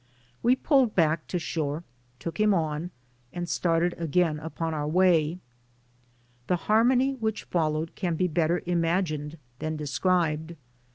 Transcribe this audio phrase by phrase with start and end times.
[0.41, 1.83] We pulled back to shore,
[2.17, 2.89] took him on
[3.31, 5.37] and started again upon our way.
[6.47, 10.55] The harmony which followed can be better imag ined than described.